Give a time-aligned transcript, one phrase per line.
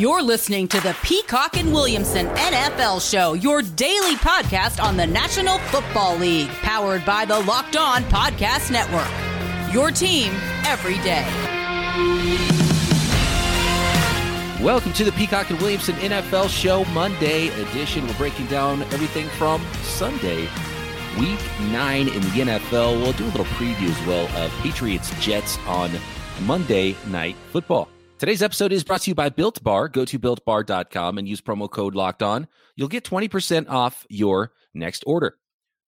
[0.00, 5.58] You're listening to the Peacock and Williamson NFL Show, your daily podcast on the National
[5.58, 9.74] Football League, powered by the Locked On Podcast Network.
[9.74, 10.32] Your team
[10.64, 11.26] every day.
[14.64, 18.06] Welcome to the Peacock and Williamson NFL Show Monday edition.
[18.06, 20.48] We're breaking down everything from Sunday,
[21.18, 21.40] week
[21.70, 23.02] nine in the NFL.
[23.02, 25.90] We'll do a little preview as well of Patriots Jets on
[26.46, 27.90] Monday Night Football.
[28.20, 29.88] Today's episode is brought to you by Built Bar.
[29.88, 32.48] Go to builtbar.com and use promo code locked on.
[32.76, 35.38] You'll get 20% off your next order.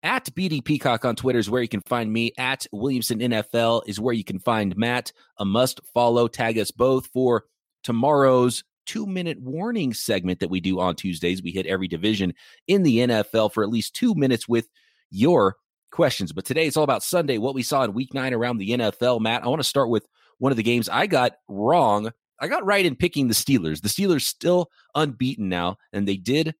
[0.02, 2.32] At BD Peacock on Twitter is where you can find me.
[2.38, 5.12] At Williamson NFL is where you can find Matt.
[5.40, 6.26] A must follow.
[6.26, 7.44] Tag us both for
[7.84, 11.42] tomorrow's two minute warning segment that we do on Tuesdays.
[11.42, 12.32] We hit every division
[12.66, 14.70] in the NFL for at least two minutes with
[15.10, 15.56] your
[15.90, 16.32] questions.
[16.32, 19.20] But today it's all about Sunday, what we saw in week nine around the NFL.
[19.20, 20.06] Matt, I want to start with
[20.38, 22.10] one of the games I got wrong
[22.42, 23.80] I got right in picking the Steelers.
[23.80, 26.56] The Steelers still unbeaten now, and they did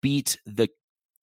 [0.00, 0.68] beat the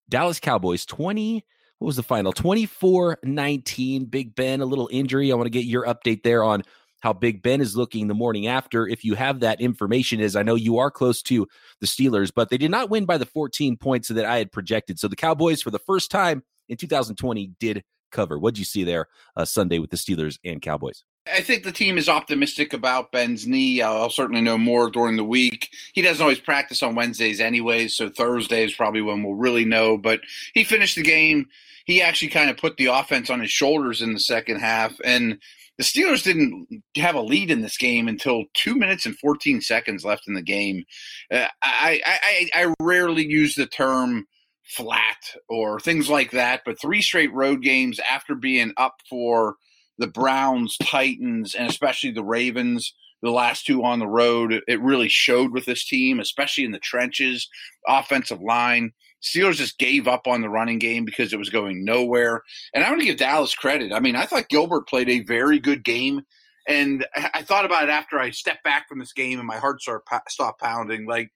[0.10, 1.46] Dallas Cowboys 20.
[1.80, 2.34] What was the final?
[2.34, 4.06] 24 19.
[4.06, 5.32] Big Ben, a little injury.
[5.32, 6.64] I want to get your update there on
[7.00, 8.86] how Big Ben is looking the morning after.
[8.86, 11.48] If you have that information, as I know you are close to
[11.80, 15.00] the Steelers, but they did not win by the 14 points that I had projected.
[15.00, 18.38] So the Cowboys, for the first time in 2020, did cover.
[18.38, 21.06] What'd you see there uh, Sunday with the Steelers and Cowboys?
[21.28, 23.82] I think the team is optimistic about Ben's knee.
[23.82, 25.70] I'll certainly know more during the week.
[25.94, 29.98] He doesn't always practice on Wednesdays anyways, so Thursday is probably when we'll really know.
[29.98, 30.22] But
[30.54, 31.48] he finished the game.
[31.86, 34.96] He actually kind of put the offense on his shoulders in the second half.
[35.06, 35.40] And
[35.78, 40.04] the Steelers didn't have a lead in this game until two minutes and 14 seconds
[40.04, 40.86] left in the game.
[41.32, 44.26] Uh, I, I, I rarely use the term
[44.64, 49.58] flat or things like that, but three straight road games after being up for–
[49.98, 55.10] the Browns, Titans, and especially the Ravens, the last two on the road, it really
[55.10, 57.48] showed with this team, especially in the trenches,
[57.88, 58.94] offensive line.
[59.22, 62.42] Steelers just gave up on the running game because it was going nowhere.
[62.74, 63.94] And I want to give Dallas credit.
[63.94, 66.22] I mean, I thought Gilbert played a very good game.
[66.68, 69.82] And I thought about it after I stepped back from this game and my heart
[69.82, 71.06] started, stopped pounding.
[71.06, 71.32] Like,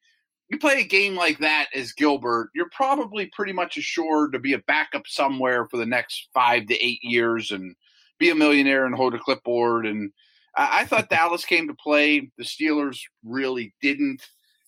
[0.50, 4.53] you play a game like that as Gilbert, you're probably pretty much assured to be
[4.53, 7.51] a backup somewhere for the next five to eight years.
[7.51, 7.75] And
[8.20, 9.86] be a millionaire and hold a clipboard.
[9.86, 10.12] And
[10.56, 12.31] I, I thought Dallas came to play.
[12.38, 14.22] The Steelers really didn't.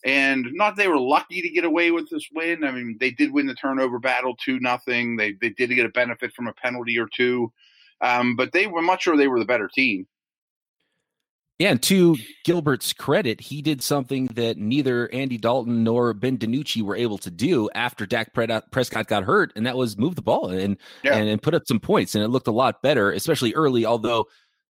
[0.06, 2.64] And not they were lucky to get away with this win.
[2.64, 5.18] I mean, they did win the turnover battle two nothing.
[5.18, 7.52] They they did get a benefit from a penalty or two,
[8.02, 10.08] um, but they were much sure they were the better team.
[11.60, 16.84] Yeah, and to Gilbert's credit, he did something that neither Andy Dalton nor Ben DiNucci
[16.84, 20.50] were able to do after Dak Prescott got hurt, and that was move the ball
[20.50, 21.16] and, yeah.
[21.16, 23.88] and and put up some points, and it looked a lot better, especially early.
[23.88, 24.26] Although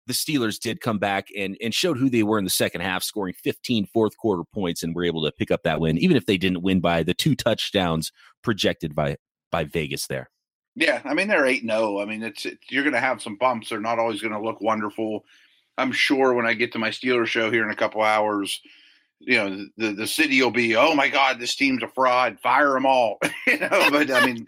[0.06, 3.04] the Steelers did come back and and showed who they were in the second half,
[3.04, 6.26] scoring 15 fourth quarter points, and were able to pick up that win, even if
[6.26, 9.18] they didn't win by the two touchdowns projected by
[9.52, 10.30] by Vegas there.
[10.78, 11.98] Yeah, I mean they're eight zero.
[11.98, 12.00] Oh.
[12.00, 13.70] I mean it's, it's you're going to have some bumps.
[13.70, 15.26] They're not always going to look wonderful
[15.78, 18.62] I'm sure when I get to my Steelers show here in a couple hours,
[19.20, 22.74] you know, the the city will be, oh my God, this team's a fraud, fire
[22.74, 23.18] them all.
[23.48, 24.46] you know, but I mean,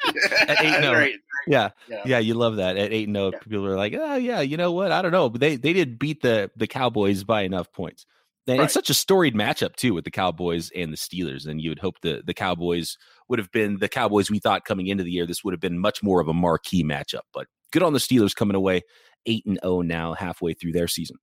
[0.47, 1.41] at eight no, right, oh.
[1.47, 3.27] yeah, yeah, yeah, you love that at eight no.
[3.27, 3.39] Oh, yeah.
[3.39, 4.91] People are like, oh yeah, you know what?
[4.91, 8.05] I don't know, but they they did beat the the Cowboys by enough points.
[8.47, 8.65] And right.
[8.65, 11.45] it's such a storied matchup too with the Cowboys and the Steelers.
[11.45, 12.97] And you would hope the the Cowboys
[13.27, 15.27] would have been the Cowboys we thought coming into the year.
[15.27, 17.21] This would have been much more of a marquee matchup.
[17.31, 18.81] But good on the Steelers coming away
[19.25, 21.17] eight and zero oh now, halfway through their season.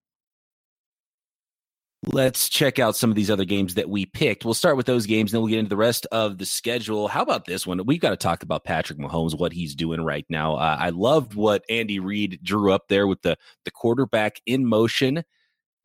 [2.04, 4.44] Let's check out some of these other games that we picked.
[4.44, 7.08] We'll start with those games, then we'll get into the rest of the schedule.
[7.08, 7.84] How about this one?
[7.84, 10.54] We've got to talk about Patrick Mahomes, what he's doing right now.
[10.54, 15.24] Uh, I loved what Andy Reid drew up there with the the quarterback in motion.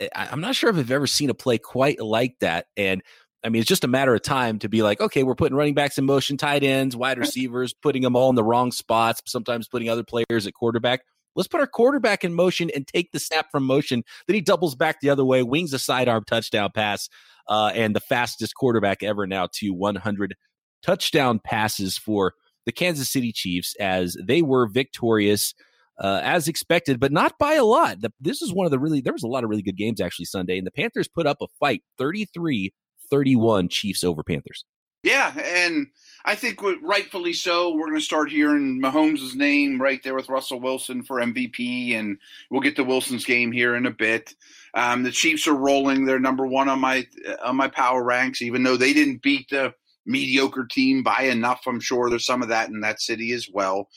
[0.01, 3.01] I, I'm not sure if I've ever seen a play quite like that, and
[3.43, 5.73] I mean, it's just a matter of time to be like, okay, we're putting running
[5.73, 9.67] backs in motion, tight ends, wide receivers, putting them all in the wrong spots, sometimes
[9.67, 11.01] putting other players at quarterback.
[11.35, 14.03] Let's put our quarterback in motion and take the snap from motion.
[14.27, 17.09] Then he doubles back the other way, wings a sidearm touchdown pass,
[17.47, 20.35] uh, and the fastest quarterback ever now to 100
[20.83, 22.33] touchdown passes for
[22.65, 25.53] the Kansas City Chiefs as they were victorious.
[25.99, 28.01] Uh, as expected, but not by a lot.
[28.01, 30.01] The, this is one of the really, there was a lot of really good games
[30.01, 32.73] actually Sunday, and the Panthers put up a fight 33
[33.11, 34.65] 31 Chiefs over Panthers.
[35.03, 35.87] Yeah, and
[36.23, 37.73] I think rightfully so.
[37.73, 42.17] We're going to start hearing Mahomes' name right there with Russell Wilson for MVP, and
[42.49, 44.35] we'll get to Wilson's game here in a bit.
[44.73, 47.07] Um, the Chiefs are rolling; they're number one on my
[47.43, 49.73] on my power ranks, even though they didn't beat the
[50.05, 51.61] mediocre team by enough.
[51.67, 53.89] I'm sure there's some of that in that city as well.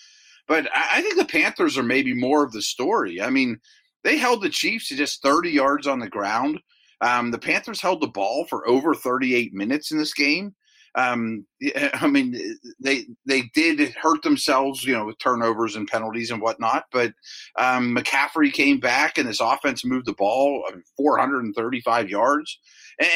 [0.46, 3.20] But I think the Panthers are maybe more of the story.
[3.20, 3.60] I mean,
[4.02, 6.60] they held the Chiefs to just 30 yards on the ground.
[7.00, 10.54] Um, the Panthers held the ball for over 38 minutes in this game.
[10.96, 11.46] Um,
[11.94, 12.36] I mean,
[12.80, 16.84] they they did hurt themselves, you know, with turnovers and penalties and whatnot.
[16.92, 17.12] But
[17.58, 20.64] um, McCaffrey came back, and this offense moved the ball
[20.96, 22.58] 435 yards.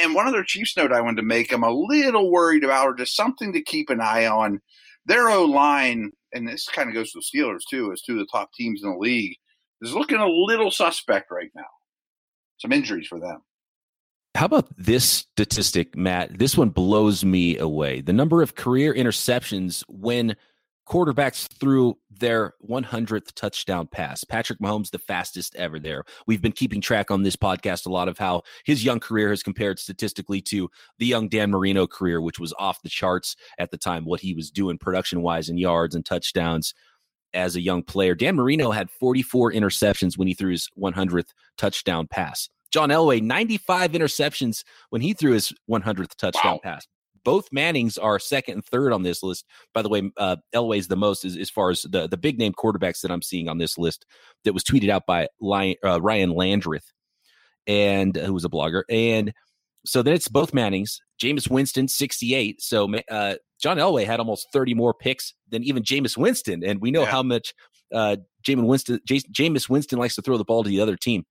[0.02, 2.94] And one other Chiefs note I wanted to make, I'm a little worried about, or
[2.94, 4.60] just something to keep an eye on.
[5.06, 8.18] Their O line, and this kind of goes to the Steelers too, as two of
[8.18, 9.36] the top teams in the league,
[9.80, 11.62] is looking a little suspect right now.
[12.58, 13.40] Some injuries for them.
[14.38, 16.38] How about this statistic, Matt?
[16.38, 18.02] This one blows me away.
[18.02, 20.36] The number of career interceptions when
[20.88, 24.22] quarterbacks threw their 100th touchdown pass.
[24.22, 26.04] Patrick Mahomes, the fastest ever there.
[26.28, 29.42] We've been keeping track on this podcast a lot of how his young career has
[29.42, 30.70] compared statistically to
[31.00, 34.34] the young Dan Marino career, which was off the charts at the time, what he
[34.34, 36.74] was doing production wise in yards and touchdowns
[37.34, 38.14] as a young player.
[38.14, 42.48] Dan Marino had 44 interceptions when he threw his 100th touchdown pass.
[42.72, 46.60] John Elway, 95 interceptions when he threw his 100th touchdown wow.
[46.62, 46.86] pass.
[47.24, 49.44] Both Mannings are second and third on this list.
[49.74, 52.52] By the way, uh, Elway's the most as, as far as the, the big name
[52.52, 54.06] quarterbacks that I'm seeing on this list
[54.44, 56.90] that was tweeted out by Ryan, uh, Ryan Landreth,
[57.66, 58.82] and uh, who was a blogger.
[58.88, 59.32] And
[59.84, 62.62] so then it's both Mannings, Jameis Winston, 68.
[62.62, 66.64] So uh, John Elway had almost 30 more picks than even Jameis Winston.
[66.64, 67.10] And we know yeah.
[67.10, 67.52] how much
[67.92, 68.16] uh,
[68.46, 71.24] Jameis Winston, Jameis Winston likes to throw the ball to the other team.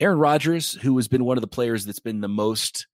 [0.00, 2.86] Aaron Rodgers, who has been one of the players that's been the most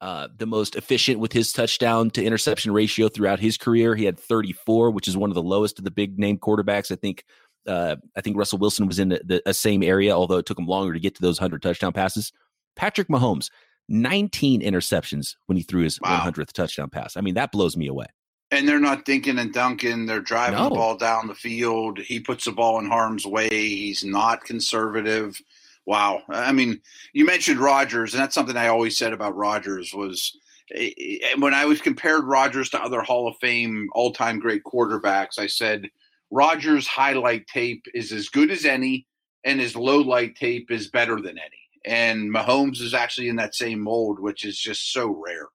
[0.00, 3.94] uh, the most efficient with his touchdown to interception ratio throughout his career.
[3.94, 6.92] He had 34, which is one of the lowest of the big name quarterbacks.
[6.92, 7.24] I think
[7.66, 10.66] uh, I think Russell Wilson was in the, the same area, although it took him
[10.66, 12.32] longer to get to those 100 touchdown passes.
[12.76, 13.50] Patrick Mahomes,
[13.88, 16.20] 19 interceptions when he threw his wow.
[16.24, 17.16] 100th touchdown pass.
[17.16, 18.06] I mean, that blows me away.
[18.50, 20.06] And they're not thinking and dunking.
[20.06, 20.68] They're driving no.
[20.68, 21.98] the ball down the field.
[21.98, 23.48] He puts the ball in harm's way.
[23.48, 25.40] He's not conservative.
[25.86, 26.22] Wow.
[26.28, 26.80] I mean,
[27.12, 30.36] you mentioned Rodgers, and that's something I always said about Rodgers was
[30.74, 35.38] eh, eh, when I was compared Rodgers to other Hall of Fame all-time great quarterbacks,
[35.38, 35.88] I said
[36.30, 39.06] Rodgers' highlight tape is as good as any,
[39.44, 41.50] and his low light tape is better than any.
[41.84, 45.46] And Mahomes is actually in that same mold, which is just so rare.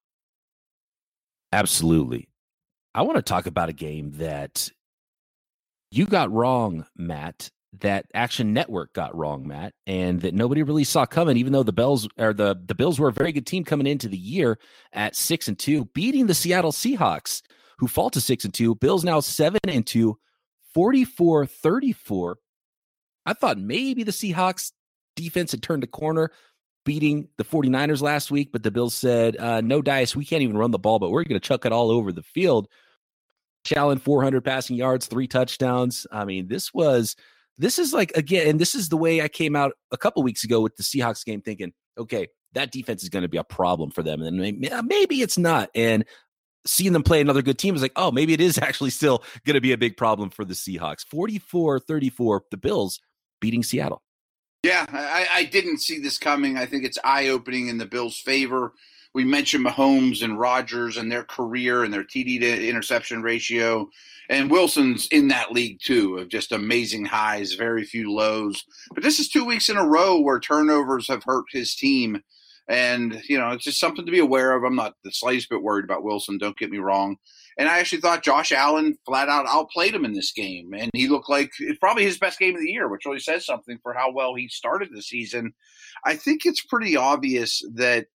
[1.51, 2.29] Absolutely.
[2.95, 4.71] I want to talk about a game that
[5.91, 11.05] you got wrong, Matt, that Action Network got wrong, Matt, and that nobody really saw
[11.05, 11.37] coming.
[11.37, 14.07] Even though the Bells or the the Bills were a very good team coming into
[14.07, 14.59] the year
[14.93, 17.41] at six and two, beating the Seattle Seahawks,
[17.77, 18.75] who fall to six and two.
[18.75, 20.17] Bills now seven and two,
[20.75, 22.35] 44-34.
[23.25, 24.71] I thought maybe the Seahawks
[25.15, 26.31] defense had turned a corner,
[26.85, 30.57] beating the 49ers last week, but the Bills said, uh, no dice, we can't even
[30.57, 32.67] run the ball, but we're going to chuck it all over the field.
[33.75, 36.07] Allen 400 passing yards, three touchdowns.
[36.11, 37.15] I mean, this was
[37.57, 40.43] this is like again, and this is the way I came out a couple weeks
[40.43, 43.91] ago with the Seahawks game, thinking, okay, that defense is going to be a problem
[43.91, 45.69] for them, and maybe it's not.
[45.75, 46.05] And
[46.65, 49.55] seeing them play another good team is like, oh, maybe it is actually still going
[49.55, 51.05] to be a big problem for the Seahawks.
[51.11, 52.99] 44-34, the Bills
[53.39, 54.01] beating Seattle.
[54.63, 56.57] Yeah, I, I didn't see this coming.
[56.57, 58.73] I think it's eye opening in the Bills' favor
[59.13, 63.89] we mentioned Mahomes and Rodgers and their career and their TD to interception ratio.
[64.29, 68.63] And Wilson's in that league too, of just amazing highs, very few lows.
[68.93, 72.21] But this is two weeks in a row where turnovers have hurt his team.
[72.69, 74.63] And, you know, it's just something to be aware of.
[74.63, 77.17] I'm not the slightest bit worried about Wilson, don't get me wrong.
[77.57, 80.71] And I actually thought Josh Allen flat out outplayed him in this game.
[80.73, 83.45] And he looked like it's probably his best game of the year, which really says
[83.45, 85.53] something for how well he started the season.
[86.05, 88.05] I think it's pretty obvious that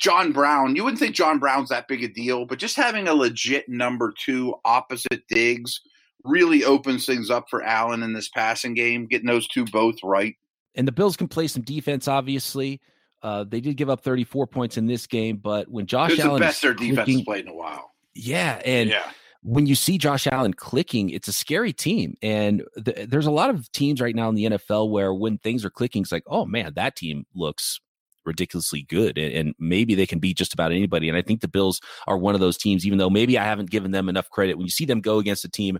[0.00, 3.14] John Brown, you wouldn't think John Brown's that big a deal, but just having a
[3.14, 5.80] legit number two opposite Diggs
[6.24, 10.36] really opens things up for Allen in this passing game, getting those two both right.
[10.74, 12.80] And the Bills can play some defense, obviously.
[13.22, 16.40] Uh, they did give up 34 points in this game, but when Josh it's Allen
[16.40, 17.90] the best their defense has played in a while.
[18.14, 19.10] Yeah, and yeah.
[19.42, 22.14] when you see Josh Allen clicking, it's a scary team.
[22.22, 25.66] And th- there's a lot of teams right now in the NFL where when things
[25.66, 27.80] are clicking, it's like, oh man, that team looks
[28.24, 31.48] ridiculously good and, and, maybe they can beat just about anybody and i think the
[31.48, 34.56] bills are one of those teams even though maybe i haven't given them enough credit.
[34.56, 35.78] When you see them go against a team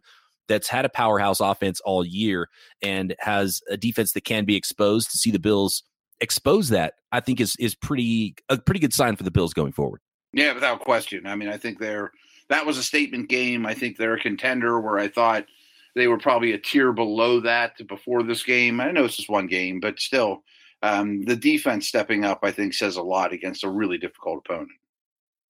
[0.48, 2.48] that's had a powerhouse offense all year
[2.82, 5.82] and has a defense that can be exposed to see the bills
[6.20, 9.72] expose that i think is is pretty a pretty good sign for the bills going
[9.72, 10.00] forward.
[10.32, 11.26] Yeah without question.
[11.26, 12.12] I mean i think they're
[12.48, 13.64] that was a statement game.
[13.64, 15.46] I think they're a contender where i thought
[15.94, 18.80] they were probably a tier below that before this game.
[18.80, 20.42] I know it's just one game but still
[20.82, 24.70] um, the defense stepping up, I think, says a lot against a really difficult opponent.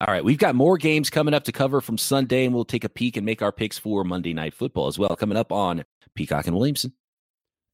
[0.01, 2.85] All right, we've got more games coming up to cover from Sunday, and we'll take
[2.85, 5.15] a peek and make our picks for Monday Night Football as well.
[5.15, 5.85] Coming up on
[6.15, 6.95] Peacock and Williamson.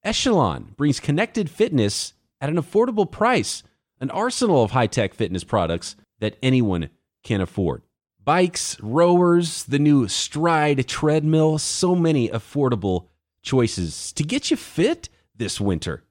[0.02, 3.62] Echelon brings connected fitness at an affordable price.
[4.00, 6.90] an arsenal of high tech fitness products that anyone
[7.22, 7.82] can afford.
[8.24, 13.06] Bikes, rowers, the new Stride treadmill, so many affordable
[13.42, 16.02] choices to get you fit this winter.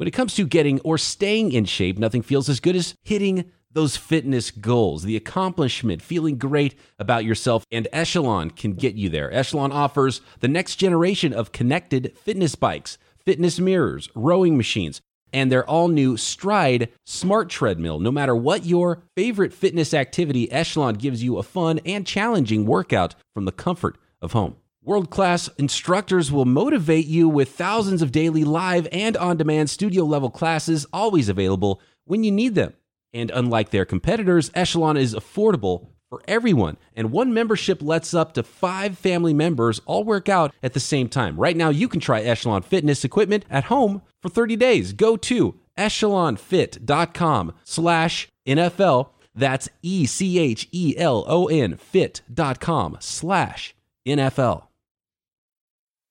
[0.00, 3.52] When it comes to getting or staying in shape, nothing feels as good as hitting
[3.70, 9.30] those fitness goals, the accomplishment, feeling great about yourself, and Echelon can get you there.
[9.30, 15.02] Echelon offers the next generation of connected fitness bikes, fitness mirrors, rowing machines,
[15.34, 18.00] and their all new Stride Smart Treadmill.
[18.00, 23.16] No matter what your favorite fitness activity, Echelon gives you a fun and challenging workout
[23.34, 24.56] from the comfort of home.
[24.82, 30.04] World class instructors will motivate you with thousands of daily live and on demand studio
[30.04, 32.72] level classes always available when you need them.
[33.12, 36.78] And unlike their competitors, Echelon is affordable for everyone.
[36.96, 41.10] And one membership lets up to five family members all work out at the same
[41.10, 41.36] time.
[41.36, 44.94] Right now, you can try Echelon fitness equipment at home for 30 days.
[44.94, 49.10] Go to echelonfit.com slash NFL.
[49.34, 53.74] That's E-C-H-E-L-O-N fit.com slash
[54.06, 54.69] NFL.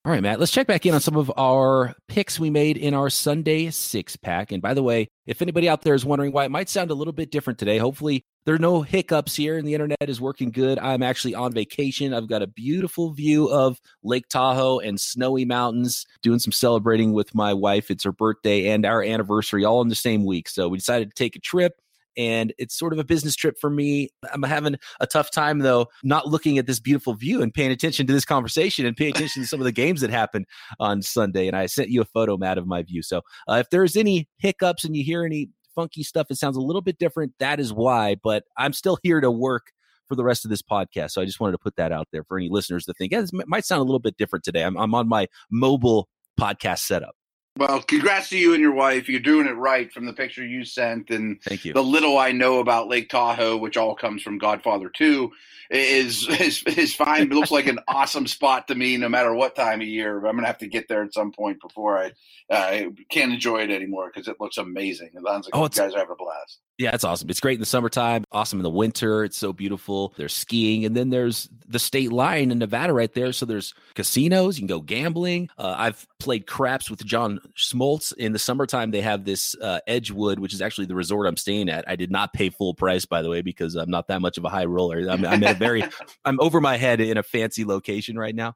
[0.05, 2.93] All right, Matt, let's check back in on some of our picks we made in
[2.93, 4.53] our Sunday six pack.
[4.53, 6.93] And by the way, if anybody out there is wondering why it might sound a
[6.93, 10.51] little bit different today, hopefully there are no hiccups here and the internet is working
[10.51, 10.79] good.
[10.79, 12.13] I'm actually on vacation.
[12.13, 17.35] I've got a beautiful view of Lake Tahoe and snowy mountains, doing some celebrating with
[17.35, 17.91] my wife.
[17.91, 20.47] It's her birthday and our anniversary all in the same week.
[20.47, 21.73] So we decided to take a trip
[22.19, 24.09] and it's sort of a business trip for me.
[24.33, 28.05] I'm having a tough time though, not looking at this beautiful view and paying attention
[28.07, 30.45] to this conversation and paying attention to some of the games that happened
[30.81, 31.47] on Sunday.
[31.47, 33.01] And I sent you a photo, Matt, of my view.
[33.01, 36.61] So uh, if there's any hiccups and you hear any funky stuff, it sounds a
[36.61, 37.31] little bit different.
[37.39, 38.17] That is why.
[38.21, 39.67] But I'm still here to work
[40.09, 41.11] for the rest of this podcast.
[41.11, 43.21] So I just wanted to put that out there for any listeners to think, yeah,
[43.21, 44.63] this might sound a little bit different today.
[44.63, 47.15] I'm, I'm on my mobile podcast setup.
[47.59, 49.09] Well, congrats to you and your wife.
[49.09, 51.73] You're doing it right from the picture you sent and Thank you.
[51.73, 55.29] the little I know about Lake Tahoe, which all comes from Godfather 2,
[55.69, 57.23] is is, is fine.
[57.23, 60.15] It looks like an awesome spot to me no matter what time of year.
[60.15, 62.11] I'm going to have to get there at some point before I
[62.49, 65.09] uh, can't enjoy it anymore because it looks amazing.
[65.13, 66.59] It sounds like Oh, you guys are having a blast.
[66.79, 67.29] Yeah, it's awesome.
[67.29, 69.25] It's great in the summertime, awesome in the winter.
[69.25, 70.13] It's so beautiful.
[70.15, 73.33] There's skiing, and then there's the state line in Nevada right there.
[73.33, 74.57] So there's casinos.
[74.57, 75.49] You can go gambling.
[75.57, 78.91] Uh, I've played craps with John Smoltz in the summertime.
[78.91, 81.83] They have this uh, Edgewood, which is actually the resort I'm staying at.
[81.85, 84.45] I did not pay full price, by the way, because I'm not that much of
[84.45, 85.05] a high roller.
[85.09, 85.83] I'm, I'm at a very,
[86.23, 88.55] I'm over my head in a fancy location right now.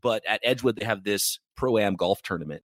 [0.00, 2.62] But at Edgewood, they have this pro am golf tournament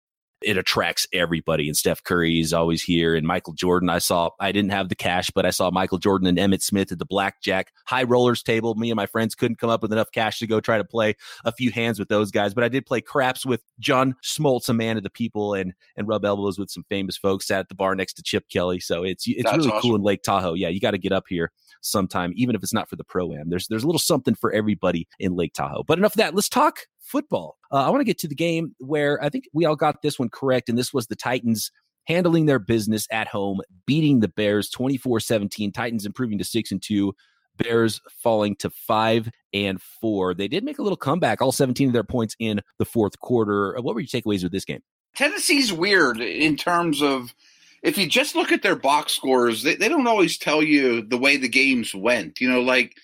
[0.46, 1.68] it attracts everybody.
[1.68, 3.16] And Steph Curry is always here.
[3.16, 6.28] And Michael Jordan, I saw, I didn't have the cash, but I saw Michael Jordan
[6.28, 8.76] and Emmitt Smith at the blackjack high rollers table.
[8.76, 11.16] Me and my friends couldn't come up with enough cash to go try to play
[11.44, 12.54] a few hands with those guys.
[12.54, 16.08] But I did play craps with John Smoltz, a man of the people, and and
[16.08, 17.48] rub elbows with some famous folks.
[17.48, 18.80] Sat at the bar next to Chip Kelly.
[18.80, 19.82] So it's it's That's really awesome.
[19.82, 20.54] cool in Lake Tahoe.
[20.54, 23.34] Yeah, you got to get up here sometime, even if it's not for the pro
[23.34, 23.50] am.
[23.50, 25.84] There's there's a little something for everybody in Lake Tahoe.
[25.84, 26.36] But enough of that.
[26.36, 27.58] Let's talk football.
[27.72, 30.20] Uh, I want to get to the game where I think we all got this
[30.20, 31.72] one correct, and this was the Titans
[32.08, 35.74] handling their business at home, beating the Bears 24-17.
[35.74, 37.14] Titans improving to 6 and 2.
[37.58, 40.34] Bears falling to 5 and 4.
[40.34, 43.78] They did make a little comeback, all 17 of their points in the fourth quarter.
[43.78, 44.82] Uh, What were your takeaways with this game?
[45.16, 47.34] Tennessee's weird in terms of
[47.82, 51.18] if you just look at their box scores, they, they don't always tell you the
[51.18, 52.42] way the games went.
[52.42, 52.98] You know, like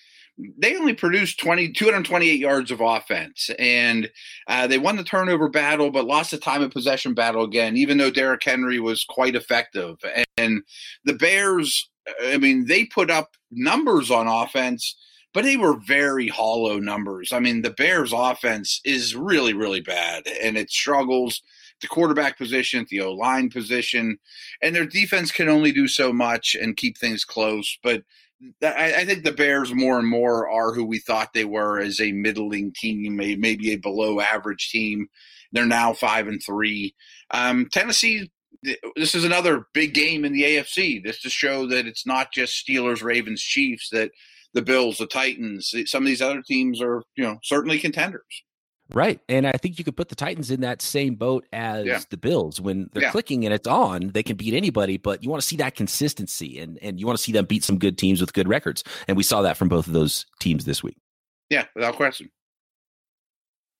[0.58, 4.10] they only produced 20, 228 yards of offense, and
[4.46, 7.98] uh, they won the turnover battle, but lost the time of possession battle again, even
[7.98, 9.96] though Derrick Henry was quite effective.
[10.36, 10.62] And
[11.04, 11.90] the Bears,
[12.24, 14.96] I mean, they put up numbers on offense.
[15.34, 17.32] But they were very hollow numbers.
[17.32, 21.40] I mean, the Bears' offense is really, really bad, and it struggles
[21.82, 24.18] the quarterback position, the O line position,
[24.62, 27.78] and their defense can only do so much and keep things close.
[27.82, 28.04] But
[28.62, 32.00] I, I think the Bears more and more are who we thought they were as
[32.00, 35.08] a middling team, may- maybe a below average team.
[35.52, 36.94] They're now five and three.
[37.30, 38.30] Um, Tennessee.
[38.94, 41.02] This is another big game in the AFC.
[41.02, 43.88] This to show that it's not just Steelers, Ravens, Chiefs.
[43.90, 44.12] That
[44.54, 48.44] the Bills, the Titans, some of these other teams are, you know, certainly contenders.
[48.94, 49.20] Right.
[49.28, 52.00] And I think you could put the Titans in that same boat as Yeah.
[52.10, 52.60] the Bills.
[52.60, 53.10] When they're Yeah.
[53.10, 56.58] clicking and it's on, they can beat anybody, but you want to see that consistency
[56.58, 58.84] and, and you want to see them beat some good teams with good records.
[59.08, 60.98] And we saw that from both of those teams this week.
[61.48, 62.30] Yeah, without question.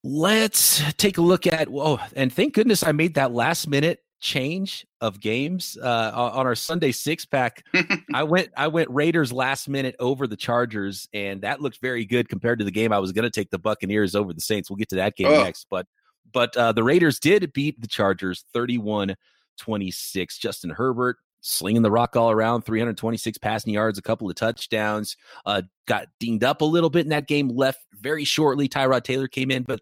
[0.05, 4.87] Let's take a look at oh, and thank goodness I made that last minute change
[5.01, 7.65] of games uh, on our Sunday six pack.
[8.15, 12.29] I went I went Raiders last minute over the Chargers, and that looked very good
[12.29, 14.71] compared to the game I was going to take the Buccaneers over the Saints.
[14.71, 15.43] We'll get to that game Oh.
[15.43, 15.87] next, but
[16.33, 20.39] but uh, the Raiders did beat the Chargers 31-26.
[20.39, 25.17] Justin Herbert slinging the rock all around, 326 passing yards, a couple of touchdowns.
[25.45, 28.69] Uh, got dinged up a little bit in that game, left very shortly.
[28.69, 29.81] Tyrod Taylor came in, but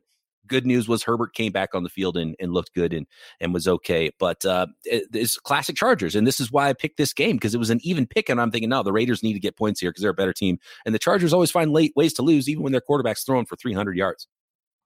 [0.50, 3.06] good news was Herbert came back on the field and, and looked good and
[3.40, 4.10] and was okay.
[4.18, 7.54] But uh, it, it's classic Chargers, and this is why I picked this game because
[7.54, 9.80] it was an even pick, and I'm thinking, no, the Raiders need to get points
[9.80, 12.48] here because they're a better team, and the Chargers always find late ways to lose,
[12.48, 14.28] even when their quarterback's throwing for 300 yards.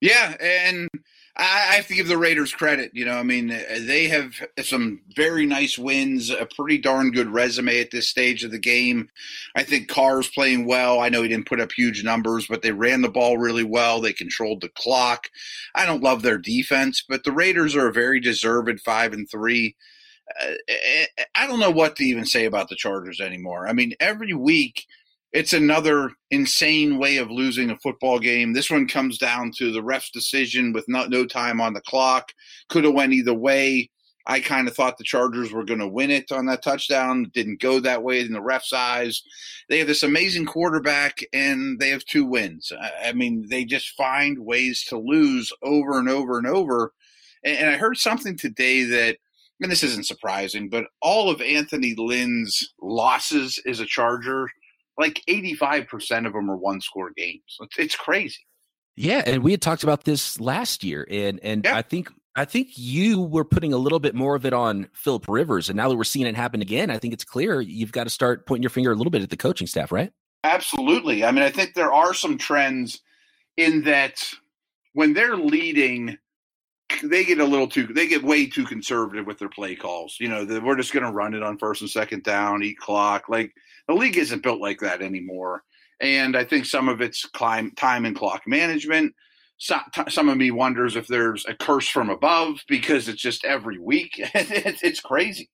[0.04, 0.90] Yeah, and
[1.34, 2.90] I have to give the Raiders credit.
[2.92, 7.80] You know, I mean, they have some very nice wins, a pretty darn good resume
[7.80, 9.08] at this stage of the game.
[9.56, 11.00] I think Carr's playing well.
[11.00, 14.02] I know he didn't put up huge numbers, but they ran the ball really well.
[14.02, 15.30] They controlled the clock.
[15.74, 19.74] I don't love their defense, but the Raiders are a very deserved five and three.
[20.38, 20.52] Uh,
[21.34, 23.66] I don't know what to even say about the Chargers anymore.
[23.66, 24.84] I mean, every week–
[25.34, 28.52] it's another insane way of losing a football game.
[28.52, 32.32] This one comes down to the ref's decision with not, no time on the clock.
[32.68, 33.90] Could have went either way.
[34.26, 37.30] I kind of thought the Chargers were going to win it on that touchdown.
[37.34, 39.22] didn't go that way in the ref's eyes.
[39.68, 42.72] They have this amazing quarterback, and they have two wins.
[43.04, 46.92] I mean, they just find ways to lose over and over and over.
[47.42, 49.18] And I heard something today that,
[49.60, 54.48] and this isn't surprising, but all of Anthony Lynn's losses as a Charger–
[54.98, 57.56] like 85% of them are one score games.
[57.60, 58.38] It's, it's, crazy.
[58.96, 61.76] Yeah, and we had talked about this last year and and yeah.
[61.76, 65.28] I think I think you were putting a little bit more of it on Philip
[65.28, 68.04] Rivers and now that we're seeing it happen again, I think it's clear you've got
[68.04, 70.12] to start pointing your finger a little bit at the coaching staff, right?
[70.44, 71.24] Absolutely.
[71.24, 73.00] I mean, I think there are some trends
[73.56, 74.22] in that
[74.92, 76.18] when they're leading
[77.02, 80.16] they get a little too they get way too conservative with their play calls.
[80.20, 83.28] You know, we're just going to run it on first and second down, eat clock.
[83.28, 83.52] Like
[83.88, 85.62] the league isn't built like that anymore.
[86.00, 89.14] And I think some of it's climb, time and clock management.
[89.58, 93.78] Some, some of me wonders if there's a curse from above because it's just every
[93.78, 94.14] week.
[94.34, 95.48] it's crazy.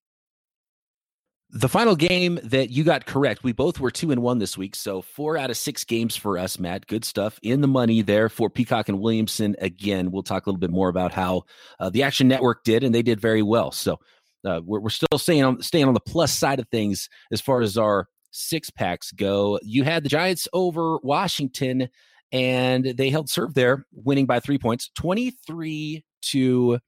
[1.52, 4.76] The final game that you got correct, we both were two and one this week.
[4.76, 6.86] So four out of six games for us, Matt.
[6.86, 9.56] Good stuff in the money there for Peacock and Williamson.
[9.58, 11.42] Again, we'll talk a little bit more about how
[11.80, 13.72] uh, the Action Network did, and they did very well.
[13.72, 13.98] So
[14.44, 17.62] uh, we're, we're still staying on staying on the plus side of things as far
[17.62, 19.58] as our six packs go.
[19.62, 21.88] You had the Giants over Washington,
[22.32, 26.78] and they held serve there, winning by three points, twenty three to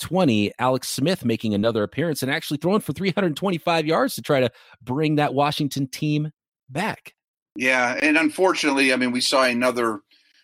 [0.00, 4.50] 20, Alex Smith making another appearance and actually throwing for 325 yards to try to
[4.82, 6.30] bring that Washington team
[6.68, 7.14] back.
[7.56, 10.00] Yeah, and unfortunately, I mean, we saw another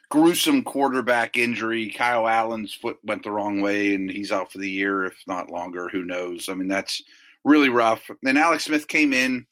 [0.09, 1.91] gruesome quarterback injury.
[1.91, 5.51] Kyle Allen's foot went the wrong way and he's out for the year, if not
[5.51, 5.89] longer.
[5.89, 6.49] Who knows?
[6.49, 7.03] I mean, that's
[7.45, 8.11] really rough.
[8.23, 9.47] Then Alex Smith came in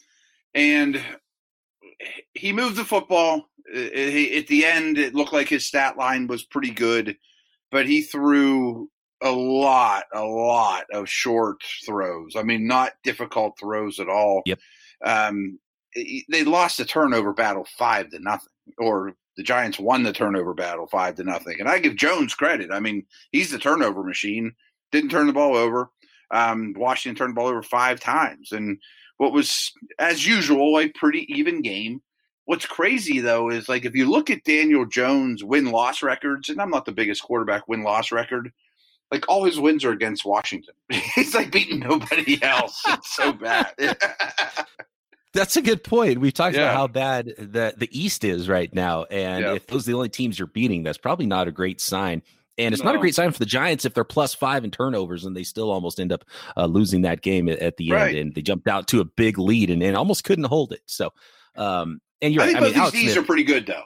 [0.54, 1.02] and
[2.34, 3.46] he moved the football.
[3.72, 7.16] At the end, it looked like his stat line was pretty good,
[7.70, 8.88] but he threw
[9.22, 12.34] a lot, a lot of short throws.
[12.36, 14.42] I mean, not difficult throws at all.
[14.46, 14.58] Yep.
[15.04, 15.58] Um,
[15.94, 20.86] they lost the turnover battle five to nothing, or the Giants won the turnover battle
[20.86, 21.56] five to nothing.
[21.60, 22.70] And I give Jones credit.
[22.72, 24.52] I mean, he's the turnover machine.
[24.92, 25.90] Didn't turn the ball over.
[26.30, 28.78] Um, Washington turned the ball over five times, and
[29.20, 32.00] what was, as usual, a pretty even game.
[32.46, 36.58] What's crazy though is like if you look at Daniel Jones' win loss records, and
[36.58, 38.50] I'm not the biggest quarterback win loss record,
[39.10, 40.72] like all his wins are against Washington.
[41.14, 42.80] He's like beating nobody else.
[42.88, 43.74] It's so bad.
[45.34, 46.18] That's a good point.
[46.18, 46.62] We've talked yeah.
[46.62, 49.52] about how bad the the East is right now, and yeah.
[49.52, 52.22] if those are the only teams you're beating, that's probably not a great sign.
[52.60, 52.90] And it's no.
[52.90, 55.42] not a great sign for the Giants if they're plus five in turnovers and they
[55.42, 56.24] still almost end up
[56.56, 58.10] uh, losing that game at, at the right.
[58.10, 58.18] end.
[58.18, 60.82] And they jumped out to a big lead and, and almost couldn't hold it.
[60.86, 61.10] So,
[61.56, 62.56] um, and you're I right.
[62.56, 63.84] I mean, both these are pretty good though.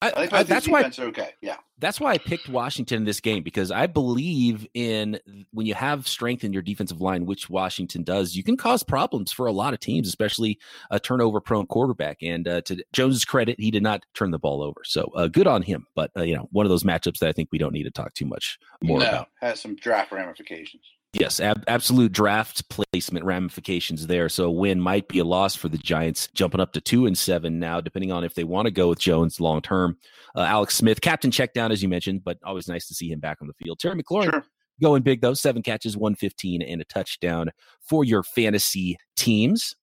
[0.00, 1.30] I, I, that's why okay.
[1.40, 5.18] Yeah, that's why I picked Washington in this game because I believe in
[5.50, 9.32] when you have strength in your defensive line, which Washington does, you can cause problems
[9.32, 10.58] for a lot of teams, especially
[10.92, 12.18] a turnover-prone quarterback.
[12.22, 15.48] And uh, to Jones's credit, he did not turn the ball over, so uh, good
[15.48, 15.86] on him.
[15.96, 17.90] But uh, you know, one of those matchups that I think we don't need to
[17.90, 19.28] talk too much more no, about.
[19.40, 20.84] Has some draft ramifications.
[21.14, 24.28] Yes, ab- absolute draft placement ramifications there.
[24.28, 27.16] So a win might be a loss for the Giants, jumping up to two and
[27.16, 29.96] seven now, depending on if they want to go with Jones long term.
[30.36, 33.20] Uh, Alex Smith, captain check down as you mentioned, but always nice to see him
[33.20, 33.78] back on the field.
[33.78, 34.44] Terry McLaurin sure.
[34.82, 37.48] going big though, seven catches, one fifteen, and a touchdown
[37.80, 39.74] for your fantasy teams.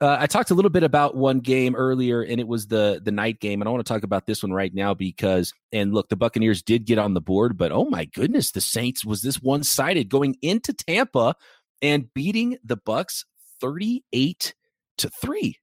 [0.00, 3.12] Uh, I talked a little bit about one game earlier, and it was the the
[3.12, 3.62] night game.
[3.62, 6.62] And I want to talk about this one right now because, and look, the Buccaneers
[6.62, 10.08] did get on the board, but oh my goodness, the Saints was this one sided
[10.08, 11.36] going into Tampa
[11.80, 13.24] and beating the Bucks
[13.60, 14.54] thirty eight
[14.98, 15.58] to three.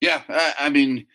[0.00, 0.22] Yeah,
[0.58, 1.06] I mean,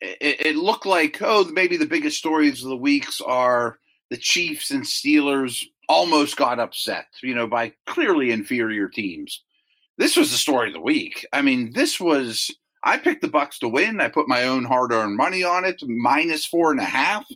[0.00, 3.78] it, it looked like oh maybe the biggest stories of the weeks are
[4.10, 9.42] the Chiefs and Steelers almost got upset, you know, by clearly inferior teams
[9.98, 11.26] this was the story of the week.
[11.32, 12.50] I mean, this was
[12.82, 14.00] I picked the Bucks to win.
[14.00, 17.26] I put my own hard-earned money on it, minus four and a half.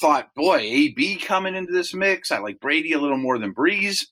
[0.00, 2.30] Thought, boy, AB coming into this mix.
[2.30, 4.04] I like Brady a little more than Brees.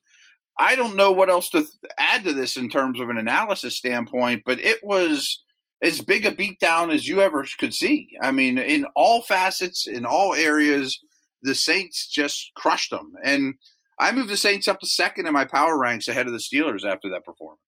[0.59, 3.77] I don't know what else to th- add to this in terms of an analysis
[3.77, 5.43] standpoint, but it was
[5.83, 8.11] as big a beatdown as you ever could see.
[8.23, 11.01] I mean, in all facets, in all areas,
[11.43, 13.15] the Saints just crushed them.
[13.25, 13.55] And
[13.99, 16.85] I moved the Saints up to second in my power ranks ahead of the Steelers
[16.85, 17.61] after that performance.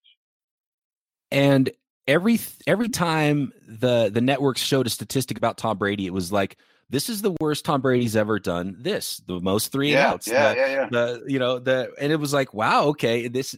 [1.34, 1.70] And
[2.06, 6.56] every every time the the networks showed a statistic about Tom Brady, it was like
[6.90, 8.76] this is the worst Tom Brady's ever done.
[8.78, 10.28] This the most three yeah, outs.
[10.28, 10.88] Yeah, the, yeah, yeah.
[10.90, 13.56] The you know the and it was like wow okay this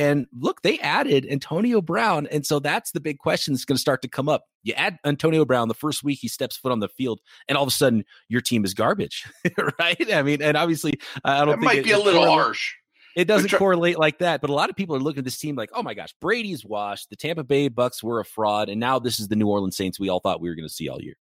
[0.00, 3.80] and look they added Antonio Brown and so that's the big question that's going to
[3.80, 4.44] start to come up.
[4.62, 7.64] You add Antonio Brown the first week he steps foot on the field and all
[7.64, 9.26] of a sudden your team is garbage,
[9.78, 10.14] right?
[10.14, 12.76] I mean, and obviously I don't it think might it, be a little harsh.
[13.16, 15.56] It doesn't correlate like that, but a lot of people are looking at this team
[15.56, 17.10] like, oh my gosh, Brady's washed.
[17.10, 19.98] The Tampa Bay Bucks were a fraud, and now this is the New Orleans Saints
[19.98, 21.16] we all thought we were going to see all year.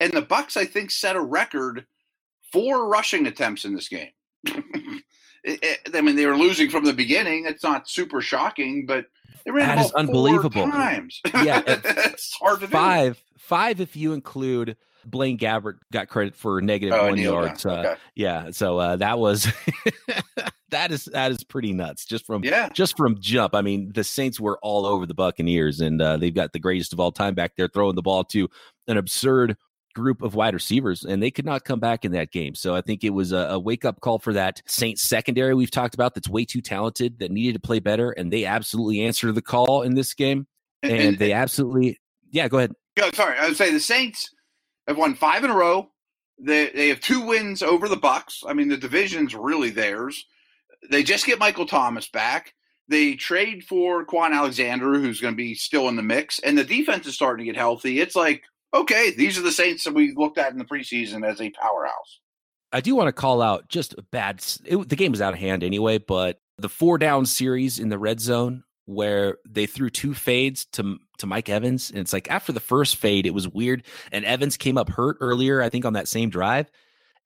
[0.00, 1.86] And the Bucks, I think, set a record
[2.52, 4.10] for rushing attempts in this game.
[4.44, 5.02] it,
[5.44, 7.44] it, I mean, they were losing from the beginning.
[7.46, 9.06] It's not super shocking, but
[9.44, 11.20] they ran that is unbelievable times.
[11.26, 13.20] Yeah, it's hard to five, do.
[13.38, 17.64] Five, if you include Blaine Gabbert got credit for negative oh, one yards.
[17.64, 17.94] Uh, okay.
[18.14, 19.48] Yeah, so uh, that was
[20.70, 22.68] that is that is pretty nuts just from yeah.
[22.70, 23.54] just from jump.
[23.54, 26.92] I mean, the Saints were all over the Buccaneers, and uh, they've got the greatest
[26.92, 28.48] of all time back there throwing the ball to
[28.88, 29.56] an absurd
[29.94, 32.54] group of wide receivers, and they could not come back in that game.
[32.54, 35.70] So I think it was a, a wake up call for that Saints secondary we've
[35.70, 39.34] talked about that's way too talented that needed to play better, and they absolutely answered
[39.34, 40.46] the call in this game,
[40.82, 41.98] and, and, and they absolutely
[42.30, 42.48] yeah.
[42.48, 42.72] Go ahead.
[42.96, 44.30] Go, sorry, I would say the Saints
[44.86, 45.90] have won five in a row.
[46.38, 48.42] They they have two wins over the Bucks.
[48.46, 50.24] I mean, the division's really theirs.
[50.88, 52.54] They just get Michael Thomas back.
[52.88, 56.64] They trade for Kwon Alexander, who's going to be still in the mix, and the
[56.64, 58.00] defense is starting to get healthy.
[58.00, 58.42] It's like,
[58.74, 62.20] okay, these are the Saints that we looked at in the preseason as a powerhouse.
[62.72, 64.44] I do want to call out just a bad.
[64.64, 67.98] It, the game was out of hand anyway, but the four down series in the
[67.98, 72.52] red zone where they threw two fades to to Mike Evans, and it's like after
[72.52, 75.92] the first fade, it was weird, and Evans came up hurt earlier, I think, on
[75.92, 76.70] that same drive,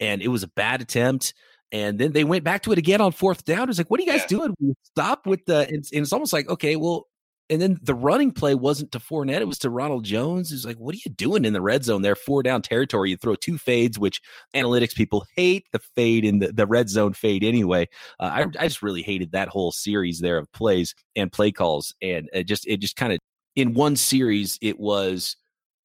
[0.00, 1.32] and it was a bad attempt.
[1.74, 3.64] And then they went back to it again on fourth down.
[3.64, 4.38] It was like, what are you guys yeah.
[4.38, 4.54] doing?
[4.60, 7.08] We stop with the, and, and it's almost like, okay, well,
[7.50, 10.52] and then the running play wasn't to Fournette; it was to Ronald Jones.
[10.52, 12.14] It's like, what are you doing in the red zone there?
[12.14, 13.10] Four down territory.
[13.10, 14.22] You throw two fades, which
[14.54, 17.88] analytics people hate the fade in the, the red zone fade anyway.
[18.20, 21.92] Uh, I, I just really hated that whole series there of plays and play calls,
[22.00, 23.18] and it just it just kind of
[23.56, 25.36] in one series it was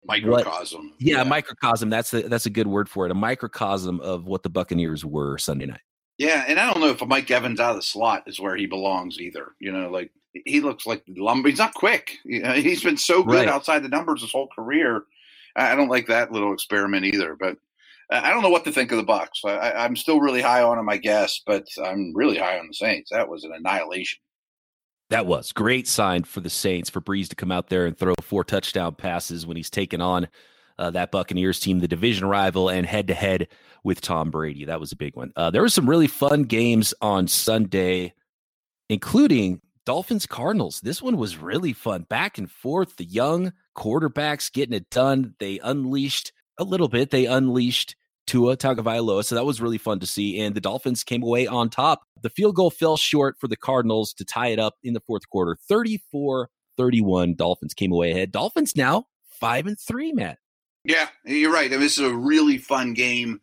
[0.06, 0.90] microcosm.
[0.90, 1.90] What, yeah, yeah, microcosm.
[1.90, 3.12] That's a, that's a good word for it.
[3.12, 5.82] A microcosm of what the Buccaneers were Sunday night.
[6.18, 8.66] Yeah, and I don't know if Mike Evans out of the slot is where he
[8.66, 9.54] belongs either.
[9.60, 10.12] You know, like
[10.46, 11.50] he looks like lumber.
[11.50, 12.18] He's not quick.
[12.26, 13.48] You know, he's been so good right.
[13.48, 15.04] outside the numbers his whole career.
[15.56, 17.36] I don't like that little experiment either.
[17.40, 17.58] But
[18.12, 19.42] I don't know what to think of the Bucks.
[19.46, 22.74] I, am still really high on them, I guess, but I'm really high on the
[22.74, 23.12] Saints.
[23.12, 24.20] That was an annihilation.
[25.10, 28.14] That was great sign for the Saints for Brees to come out there and throw
[28.22, 30.28] four touchdown passes when he's taken on
[30.78, 33.48] uh, that Buccaneers team, the division rival, and head to head
[33.84, 34.66] with Tom Brady.
[34.66, 35.32] That was a big one.
[35.36, 38.14] Uh, there were some really fun games on Sunday,
[38.88, 40.80] including Dolphins Cardinals.
[40.80, 42.04] This one was really fun.
[42.04, 45.36] Back and forth, the young quarterbacks getting it done.
[45.40, 47.10] They unleashed a little bit.
[47.10, 47.96] They unleashed
[48.30, 49.26] Tua Tagovailoa.
[49.26, 50.40] So that was really fun to see.
[50.40, 52.04] And the Dolphins came away on top.
[52.22, 55.28] The field goal fell short for the Cardinals to tie it up in the fourth
[55.30, 55.58] quarter.
[55.68, 57.34] 34 31.
[57.34, 58.32] Dolphins came away ahead.
[58.32, 59.08] Dolphins now
[59.40, 60.38] five and three, Matt.
[60.86, 61.66] Yeah, you're right.
[61.66, 63.42] I mean, this is a really fun game.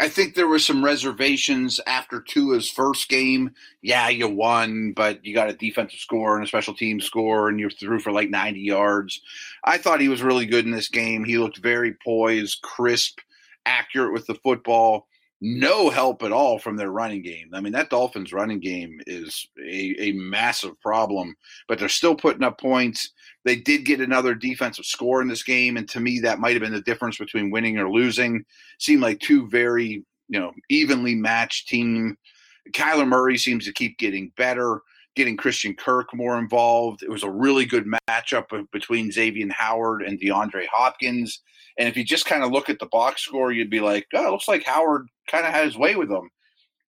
[0.00, 3.52] I think there were some reservations after Tua's first game.
[3.82, 7.60] Yeah, you won, but you got a defensive score and a special team score, and
[7.60, 9.20] you threw for like 90 yards.
[9.64, 11.22] I thought he was really good in this game.
[11.22, 13.20] He looked very poised, crisp,
[13.66, 15.06] accurate with the football.
[15.40, 17.50] No help at all from their running game.
[17.52, 21.34] I mean, that Dolphins running game is a, a massive problem,
[21.68, 23.10] but they're still putting up points.
[23.44, 26.62] They did get another defensive score in this game, and to me, that might have
[26.62, 28.44] been the difference between winning or losing.
[28.78, 32.16] Seemed like two very, you know, evenly matched team.
[32.72, 34.80] Kyler Murray seems to keep getting better,
[35.16, 37.02] getting Christian Kirk more involved.
[37.02, 41.42] It was a really good matchup between Xavier Howard and DeAndre Hopkins.
[41.78, 44.28] And if you just kind of look at the box score, you'd be like, oh,
[44.28, 46.28] it looks like Howard kind of had his way with them.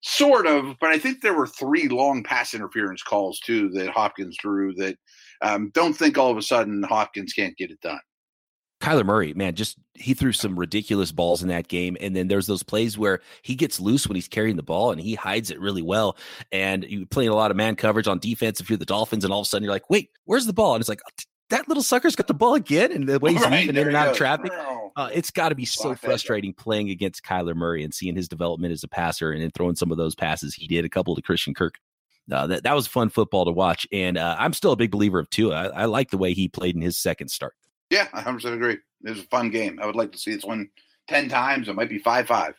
[0.01, 4.37] Sort of, but I think there were three long pass interference calls too that Hopkins
[4.37, 4.97] drew that
[5.41, 7.99] um, don't think all of a sudden Hopkins can't get it done.
[8.81, 11.95] Kyler Murray, man, just he threw some ridiculous balls in that game.
[12.01, 14.99] And then there's those plays where he gets loose when he's carrying the ball and
[14.99, 16.17] he hides it really well.
[16.51, 19.33] And you're playing a lot of man coverage on defense if you're the Dolphins, and
[19.33, 20.75] all of a sudden you're like, wait, where's the ball?
[20.75, 21.01] And it's like,
[21.49, 22.91] that little sucker's got the ball again.
[22.91, 24.51] And the way he's right, moving in and out of traffic,
[24.95, 28.73] uh, it's got to be so frustrating playing against Kyler Murray and seeing his development
[28.73, 31.21] as a passer and then throwing some of those passes he did, a couple to
[31.21, 31.79] Christian Kirk.
[32.31, 33.87] Uh, that, that was fun football to watch.
[33.91, 35.53] And uh, I'm still a big believer of Tua.
[35.69, 37.53] I, I like the way he played in his second start.
[37.89, 38.77] Yeah, I 100% agree.
[39.03, 39.79] It was a fun game.
[39.81, 40.69] I would like to see this one
[41.07, 41.67] 10 times.
[41.67, 42.55] It might be 5 5.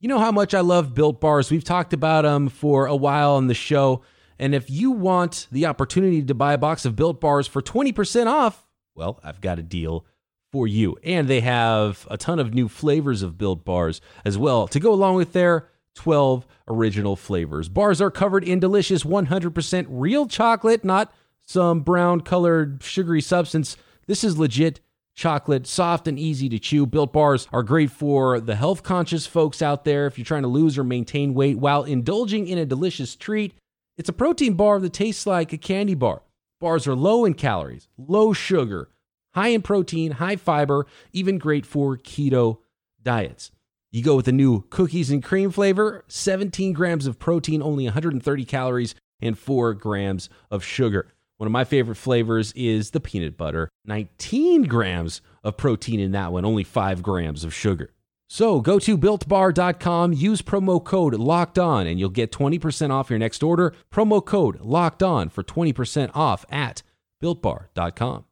[0.00, 1.50] You know how much I love built bars.
[1.50, 4.02] We've talked about them for a while on the show.
[4.38, 8.26] And if you want the opportunity to buy a box of built bars for 20%
[8.26, 10.06] off, well, I've got a deal
[10.52, 10.96] for you.
[11.04, 14.92] And they have a ton of new flavors of built bars as well to go
[14.92, 17.68] along with their 12 original flavors.
[17.68, 21.12] Bars are covered in delicious 100% real chocolate, not
[21.42, 23.76] some brown colored sugary substance.
[24.10, 24.80] This is legit
[25.14, 26.84] chocolate, soft and easy to chew.
[26.84, 30.48] Built bars are great for the health conscious folks out there if you're trying to
[30.48, 33.54] lose or maintain weight while indulging in a delicious treat.
[33.96, 36.22] It's a protein bar that tastes like a candy bar.
[36.60, 38.90] Bars are low in calories, low sugar,
[39.36, 42.58] high in protein, high fiber, even great for keto
[43.00, 43.52] diets.
[43.92, 48.44] You go with the new cookies and cream flavor, 17 grams of protein, only 130
[48.44, 51.12] calories, and 4 grams of sugar.
[51.40, 56.34] One of my favorite flavors is the peanut butter, 19 grams of protein in that
[56.34, 57.94] one, only 5 grams of sugar.
[58.28, 63.18] So go to builtbar.com, use promo code locked on, and you'll get 20% off your
[63.18, 63.72] next order.
[63.90, 66.82] Promo code locked on for 20% off at
[67.22, 68.26] builtbar.com.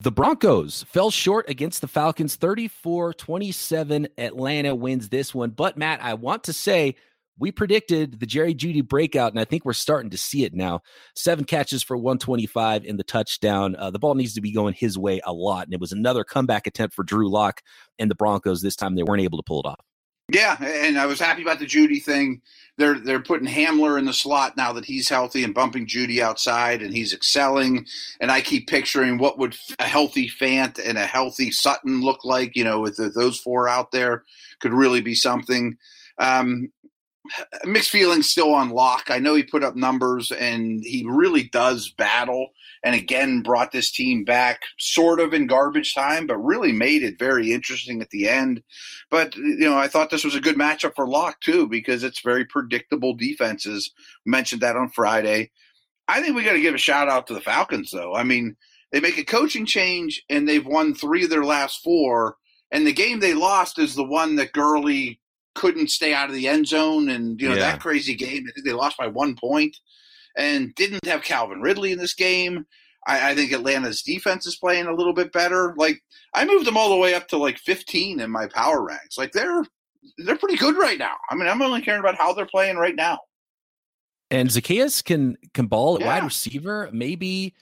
[0.00, 4.08] The Broncos fell short against the Falcons 34 27.
[4.18, 5.50] Atlanta wins this one.
[5.50, 6.96] But, Matt, I want to say
[7.38, 10.80] we predicted the Jerry Jeudy breakout, and I think we're starting to see it now.
[11.14, 13.74] Seven catches for 125 in the touchdown.
[13.76, 16.24] Uh, the ball needs to be going his way a lot, and it was another
[16.24, 17.62] comeback attempt for Drew Lock
[17.98, 18.62] and the Broncos.
[18.62, 19.80] This time they weren't able to pull it off.
[20.32, 22.40] Yeah, and I was happy about the Jeudy thing.
[22.78, 26.80] They're they're putting Hamler in the slot now that he's healthy and bumping Jeudy outside,
[26.80, 27.86] and he's excelling.
[28.20, 32.56] And I keep picturing what would a healthy Fant and a healthy Sutton look like.
[32.56, 34.24] You know, with the, those four out there,
[34.60, 35.76] could really be something.
[36.18, 36.72] Um,
[37.64, 39.06] mixed feelings still on Lock.
[39.08, 42.48] I know he put up numbers and he really does battle
[42.82, 47.18] and again brought this team back sort of in garbage time, but really made it
[47.18, 48.62] very interesting at the end.
[49.10, 52.20] But, you know, I thought this was a good matchup for Lock too because it's
[52.20, 53.90] very predictable defenses.
[54.26, 55.50] Mentioned that on Friday.
[56.06, 58.14] I think we got to give a shout out to the Falcons though.
[58.14, 58.56] I mean,
[58.92, 62.36] they make a coaching change and they've won three of their last four.
[62.70, 65.20] And the game they lost is the one that Gurley
[65.54, 67.72] couldn't stay out of the end zone, and you know yeah.
[67.72, 68.44] that crazy game.
[68.48, 69.76] I think they lost by one point,
[70.36, 72.66] and didn't have Calvin Ridley in this game.
[73.06, 75.74] I, I, think Atlanta's defense is playing a little bit better.
[75.76, 79.18] Like I moved them all the way up to like 15 in my power ranks.
[79.18, 79.64] Like they're
[80.18, 81.14] they're pretty good right now.
[81.30, 83.18] I mean, I'm only caring about how they're playing right now.
[84.30, 86.06] And Zaccheaus can can ball at yeah.
[86.06, 86.88] wide receiver.
[86.92, 87.54] Maybe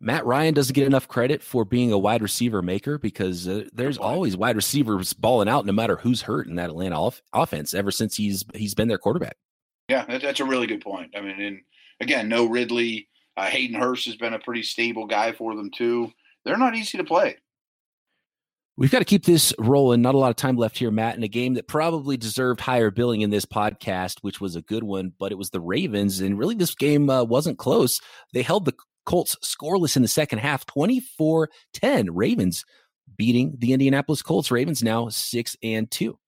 [0.00, 3.96] Matt Ryan doesn't get enough credit for being a wide receiver maker because uh, there's
[3.96, 7.90] always wide receivers balling out no matter who's hurt in that Atlanta off- offense ever
[7.90, 9.36] since he's he's been their quarterback.
[9.88, 11.14] Yeah, that's a really good point.
[11.16, 11.60] I mean, and
[12.00, 13.08] again, no Ridley.
[13.36, 16.10] Uh, Hayden Hurst has been a pretty stable guy for them too.
[16.44, 17.36] They're not easy to play.
[18.76, 20.02] We've got to keep this rolling.
[20.02, 22.90] Not a lot of time left here, Matt, in a game that probably deserved higher
[22.90, 26.20] billing in this podcast, which was a good one, but it was the Ravens.
[26.20, 28.00] And really, this game uh, wasn't close.
[28.32, 28.74] They held the
[29.04, 32.14] Colts scoreless in the second half, 24 10.
[32.14, 32.64] Ravens
[33.16, 34.50] beating the Indianapolis Colts.
[34.50, 36.18] Ravens now 6 and 2.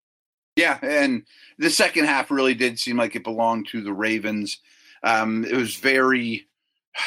[0.56, 1.24] Yeah, and
[1.58, 4.58] the second half really did seem like it belonged to the Ravens.
[5.02, 6.46] Um, it was very.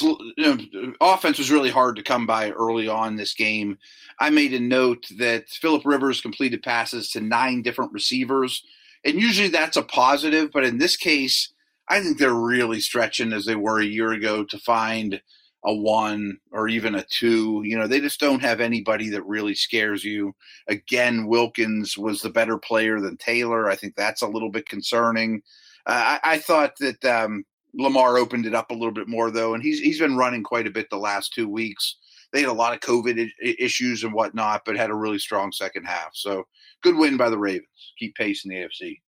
[0.00, 3.76] You know, offense was really hard to come by early on this game.
[4.20, 8.64] I made a note that Philip Rivers completed passes to nine different receivers,
[9.04, 11.51] and usually that's a positive, but in this case,
[11.88, 15.20] I think they're really stretching as they were a year ago to find
[15.64, 17.62] a one or even a two.
[17.64, 20.34] You know, they just don't have anybody that really scares you.
[20.68, 23.68] Again, Wilkins was the better player than Taylor.
[23.68, 25.42] I think that's a little bit concerning.
[25.86, 29.54] Uh, I, I, thought that um, Lamar opened it up a little bit more though,
[29.54, 31.96] and he's he's been running quite a bit the last two weeks.
[32.32, 35.50] They had a lot of COVID I- issues and whatnot, but had a really strong
[35.52, 36.10] second half.
[36.14, 36.46] So
[36.82, 37.66] good win by the Ravens.
[37.98, 39.00] Keep pace in the AFC.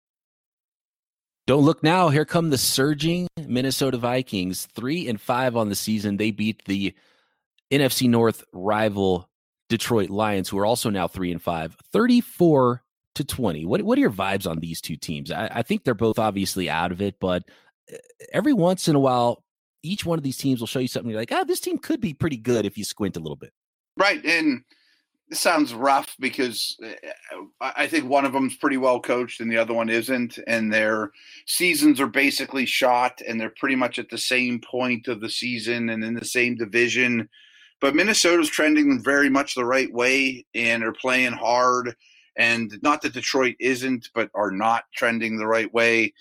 [1.47, 2.09] Don't look now.
[2.09, 4.67] Here come the surging Minnesota Vikings.
[4.75, 6.17] Three and five on the season.
[6.17, 6.95] They beat the
[7.73, 9.29] NFC North rival
[9.69, 12.83] Detroit Lions, who are also now three and five, 34
[13.15, 13.65] to 20.
[13.65, 15.33] What, what are your vibes on these two teams?
[15.33, 17.43] I, I think they're both obviously out of it, but
[17.93, 17.97] uh,
[18.33, 19.43] every once in a while,
[19.83, 22.01] each one of these teams will show you something you're like, ah, this team could
[22.01, 23.53] be pretty good if you squint a little bit.
[23.97, 24.63] Right, and
[25.33, 29.57] this sounds rough because uh, I think one of them's pretty well coached and the
[29.57, 31.11] other one isn't, and their
[31.47, 35.89] seasons are basically shot, and they're pretty much at the same point of the season
[35.89, 37.31] and in the same division.
[37.81, 41.97] But Minnesota's trending very much the right way, and are playing hard.
[42.37, 46.13] And not that Detroit isn't, but are not trending the right way.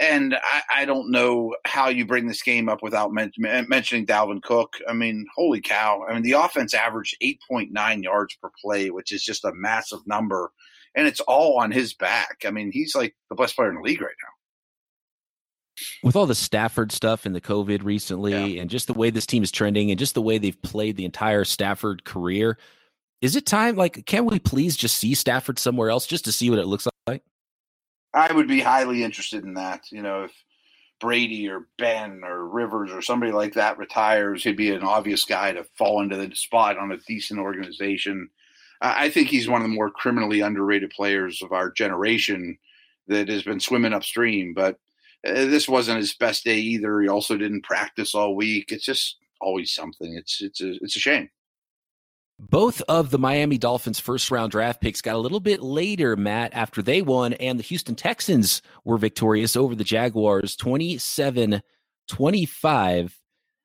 [0.00, 4.42] And I, I, don't know how you bring this game up without men- mentioning Dalvin
[4.42, 4.78] Cook.
[4.88, 6.04] I mean, holy cow.
[6.08, 10.52] I mean, the offense averaged 8.9 yards per play, which is just a massive number.
[10.94, 12.44] And it's all on his back.
[12.46, 14.28] I mean, he's like the best player in the league right now.
[16.02, 18.62] With all the Stafford stuff and the COVID recently, yeah.
[18.62, 21.04] and just the way this team is trending, and just the way they've played the
[21.04, 22.58] entire Stafford career,
[23.20, 23.76] is it time?
[23.76, 26.86] Like, can we please just see Stafford somewhere else just to see what it looks
[27.06, 27.22] like?
[28.12, 29.90] I would be highly interested in that.
[29.90, 30.32] You know, if
[31.00, 35.52] Brady or Ben or Rivers or somebody like that retires, he'd be an obvious guy
[35.52, 38.28] to fall into the spot on a decent organization.
[38.82, 42.58] I think he's one of the more criminally underrated players of our generation
[43.08, 44.54] that has been swimming upstream.
[44.54, 44.78] But
[45.26, 47.00] uh, this wasn't his best day either.
[47.00, 48.72] He also didn't practice all week.
[48.72, 50.14] It's just always something.
[50.14, 51.28] It's it's a it's a shame.
[52.48, 56.54] Both of the Miami Dolphins first round draft picks got a little bit later, Matt,
[56.54, 61.60] after they won, and the Houston Texans were victorious over the Jaguars 27
[62.08, 63.20] 25.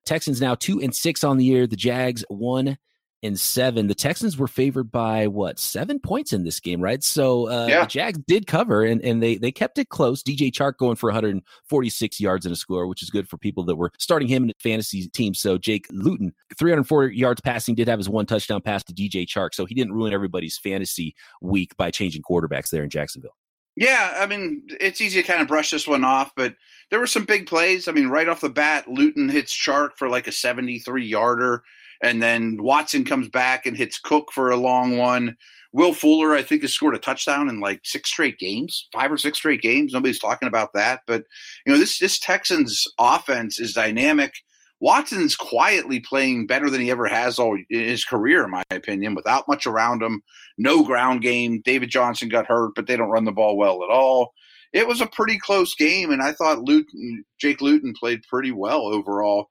[0.05, 1.67] Texans now two and six on the year.
[1.67, 2.77] The Jags one
[3.25, 3.88] and seven.
[3.88, 7.03] The Texans were favored by what seven points in this game, right?
[7.03, 7.81] So uh, yeah.
[7.81, 10.23] the Jags did cover and, and they they kept it close.
[10.23, 13.75] DJ Chark going for 146 yards and a score, which is good for people that
[13.75, 15.33] were starting him in fantasy team.
[15.33, 19.53] So Jake Luton, 304 yards passing, did have his one touchdown pass to DJ Chark,
[19.53, 23.35] so he didn't ruin everybody's fantasy week by changing quarterbacks there in Jacksonville.
[23.75, 26.55] Yeah, I mean, it's easy to kind of brush this one off, but
[26.91, 27.89] there were some big plays.
[27.89, 31.63] I mean, right off the bat, Luton hits Chark for like a 73 yarder
[32.01, 35.38] and then Watson comes back and hits Cook for a long one.
[35.73, 39.17] Will Fuller, I think, has scored a touchdown in like six straight games, five or
[39.17, 39.91] six straight games.
[39.91, 41.25] Nobody's talking about that, but
[41.65, 44.34] you know this this Texans offense is dynamic.
[44.79, 49.15] Watson's quietly playing better than he ever has all in his career, in my opinion,
[49.15, 50.21] without much around him.
[50.58, 51.62] No ground game.
[51.63, 54.31] David Johnson got hurt, but they don't run the ball well at all.
[54.73, 58.81] It was a pretty close game, and I thought Luton, Jake Luton played pretty well
[58.81, 59.49] overall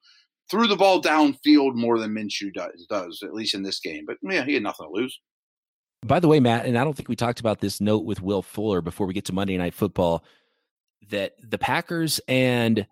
[0.51, 4.05] threw the ball downfield more than Minshew does, does at least in this game.
[4.07, 5.21] But yeah, he had nothing to lose.
[6.05, 8.43] By the way, Matt, and I don't think we talked about this note with Will
[8.43, 10.23] Fuller before we get to Monday Night Football,
[11.09, 12.87] that the Packers and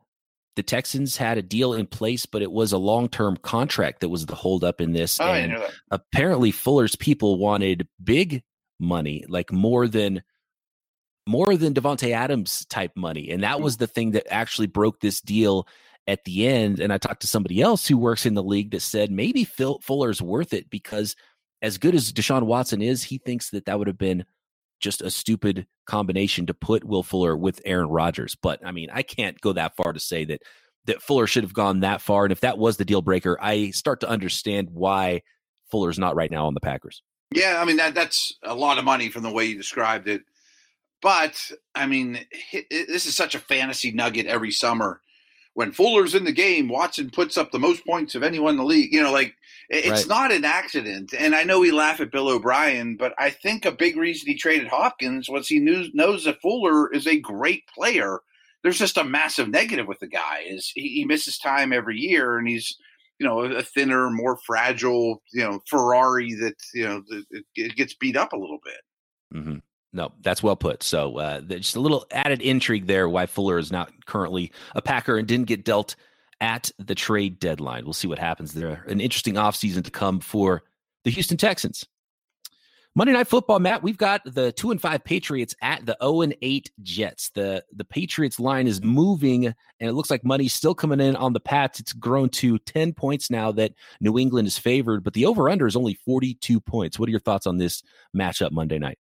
[0.57, 4.09] the Texans had a deal in place, but it was a long term contract that
[4.09, 5.21] was the holdup in this.
[5.21, 8.43] Oh, and apparently, Fuller's people wanted big
[8.81, 10.23] money, like more than
[11.27, 13.63] more than Davante Adams type money, and that hmm.
[13.63, 15.67] was the thing that actually broke this deal
[16.07, 16.81] at the end.
[16.81, 19.79] And I talked to somebody else who works in the league that said maybe Phil
[19.83, 21.17] Fuller's worth it because
[21.61, 24.25] as good as Deshaun Watson is, he thinks that that would have been
[24.81, 28.37] just a stupid combination to put Will Fuller with Aaron Rodgers.
[28.41, 30.43] But I mean, I can't go that far to say that
[30.87, 32.25] that Fuller should have gone that far.
[32.25, 35.23] And if that was the deal breaker, I start to understand why
[35.71, 37.03] Fuller's not right now on the Packers.
[37.33, 40.23] Yeah, I mean that that's a lot of money from the way you described it.
[41.01, 42.19] But I mean,
[42.71, 45.01] this is such a fantasy nugget every summer
[45.55, 48.65] when Fuller's in the game, Watson puts up the most points of anyone in the
[48.65, 48.93] league.
[48.93, 49.35] You know, like
[49.69, 50.09] it's right.
[50.09, 51.15] not an accident.
[51.19, 54.35] And I know we laugh at Bill O'Brien, but I think a big reason he
[54.35, 58.21] traded Hopkins was he knew, knows that Fuller is a great player.
[58.63, 62.39] There's just a massive negative with the guy is he, he misses time every year,
[62.39, 62.77] and he's
[63.19, 67.95] you know a thinner, more fragile, you know Ferrari that you know it, it gets
[67.95, 69.39] beat up a little bit.
[69.39, 69.59] Mm-hmm.
[69.93, 70.83] No, that's well put.
[70.83, 75.19] So uh, just a little added intrigue there why Fuller is not currently a Packer
[75.19, 75.97] and didn't get dealt
[76.41, 77.85] at the trade deadline.
[77.85, 78.85] We'll see what happens there.
[78.89, 80.63] An interesting offseason to come for
[81.05, 81.87] the Houston Texans.
[82.95, 83.83] Monday Night Football, Matt.
[83.83, 87.31] We've got the two and five Patriots at the zero and eight Jets.
[87.31, 91.33] the The Patriots line is moving, and it looks like money's still coming in on
[91.33, 91.81] the Pats.
[91.81, 95.67] It's grown to ten points now that New England is favored, but the over under
[95.67, 96.99] is only forty two points.
[96.99, 97.83] What are your thoughts on this
[98.15, 98.99] matchup Monday night?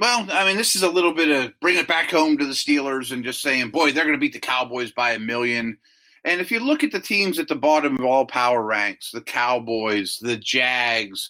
[0.00, 2.54] Well, I mean, this is a little bit of bring it back home to the
[2.54, 5.76] Steelers and just saying, boy, they're going to beat the Cowboys by a million.
[6.24, 9.20] And if you look at the teams at the bottom of all power ranks, the
[9.20, 11.28] Cowboys, the Jags,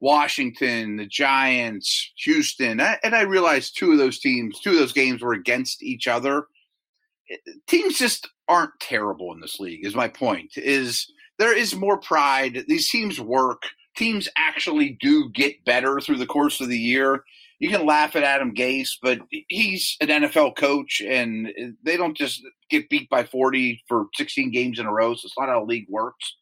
[0.00, 5.22] Washington, the Giants, Houston, and I realize two of those teams, two of those games
[5.22, 6.44] were against each other.
[7.30, 7.36] Eh,
[7.68, 9.86] teams just aren't terrible in this league.
[9.86, 10.58] Is my point.
[10.58, 12.64] Is there is more pride.
[12.68, 13.62] These teams work.
[13.96, 17.24] Teams actually do get better through the course of the year
[17.60, 21.52] you can laugh at Adam Gase, but he's an NFL coach, and
[21.82, 25.14] they don't just get beat by 40 for 16 games in a row.
[25.14, 26.36] So it's not how the league works.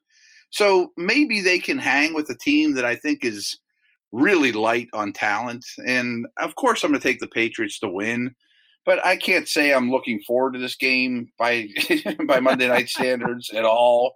[0.50, 3.58] So maybe they can hang with a team that I think is
[4.12, 5.64] really light on talent.
[5.84, 8.34] And of course, I'm going to take the Patriots to win,
[8.86, 11.68] but I can't say I'm looking forward to this game by
[12.26, 14.14] by Monday night standards at all.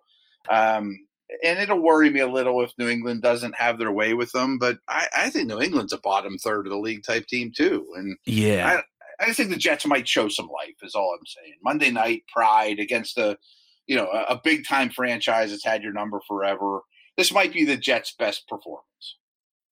[0.49, 0.99] Um,
[1.43, 4.59] and it'll worry me a little if New England doesn't have their way with them.
[4.59, 7.87] But I, I think New England's a bottom third of the league type team too.
[7.97, 8.80] And yeah,
[9.20, 10.74] I, I think the Jets might show some life.
[10.83, 11.55] Is all I'm saying.
[11.62, 13.39] Monday night pride against a
[13.87, 16.80] you know a, a big time franchise that's had your number forever.
[17.16, 18.87] This might be the Jets' best performance.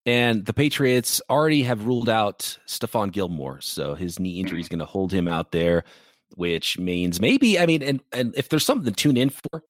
[0.08, 4.46] And the Patriots already have ruled out Stephon Gilmore, so his knee hmm.
[4.46, 5.84] injury is going to hold him out there,
[6.36, 9.64] which means maybe I mean, and and if there's something to tune in for,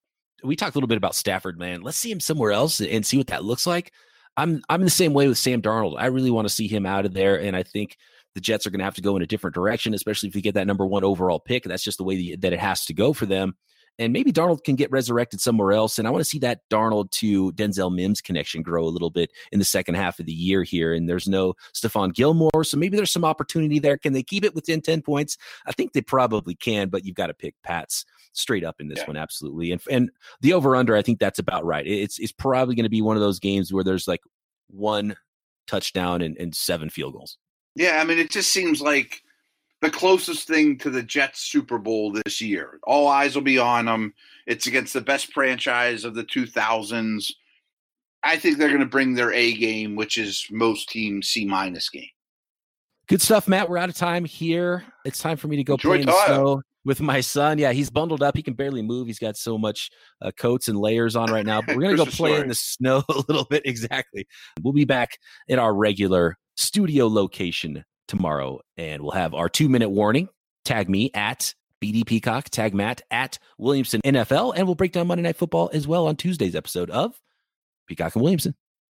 [0.43, 1.81] we talked a little bit about Stafford, man.
[1.81, 3.91] Let's see him somewhere else and see what that looks like.
[4.35, 5.95] I'm I'm in the same way with Sam Darnold.
[5.97, 7.97] I really want to see him out of there, and I think
[8.35, 10.41] the Jets are going to have to go in a different direction, especially if you
[10.41, 11.63] get that number one overall pick.
[11.63, 13.55] That's just the way that it has to go for them
[13.99, 15.97] and maybe Darnold can get resurrected somewhere else.
[15.97, 19.31] And I want to see that Darnold to Denzel Mims connection grow a little bit
[19.51, 20.93] in the second half of the year here.
[20.93, 23.97] And there's no Stephon Gilmore, so maybe there's some opportunity there.
[23.97, 25.37] Can they keep it within 10 points?
[25.65, 28.99] I think they probably can, but you've got to pick Pats straight up in this
[28.99, 29.07] yeah.
[29.07, 29.71] one, absolutely.
[29.71, 30.11] And and
[30.41, 31.85] the over under, I think that's about right.
[31.85, 34.21] It's it's probably going to be one of those games where there's like
[34.67, 35.15] one
[35.67, 37.37] touchdown and, and seven field goals.
[37.75, 39.21] Yeah, I mean, it just seems like
[39.81, 42.79] the closest thing to the Jets Super Bowl this year.
[42.83, 44.13] All eyes will be on them.
[44.47, 47.31] It's against the best franchise of the 2000s.
[48.23, 51.89] I think they're going to bring their A game, which is most teams C minus
[51.89, 52.09] game.
[53.07, 53.69] Good stuff, Matt.
[53.69, 54.83] We're out of time here.
[55.05, 57.57] It's time for me to go Enjoy play in the snow with my son.
[57.57, 58.35] Yeah, he's bundled up.
[58.35, 59.07] He can barely move.
[59.07, 59.89] He's got so much
[60.21, 61.61] uh, coats and layers on right now.
[61.61, 62.41] But we're going to go play story.
[62.41, 63.61] in the snow a little bit.
[63.65, 64.27] Exactly.
[64.61, 69.89] We'll be back in our regular studio location tomorrow, and we'll have our two minute
[69.89, 70.27] warning.
[70.65, 75.21] Tag me at BD Peacock, tag Matt at Williamson NFL, and we'll break down Monday
[75.21, 77.17] Night Football as well on Tuesday's episode of
[77.87, 78.53] Peacock and Williamson.